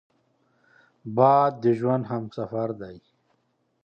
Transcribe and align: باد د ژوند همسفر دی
باد 1.15 1.53
د 1.63 1.65
ژوند 1.79 2.03
همسفر 2.11 2.69
دی 2.81 2.97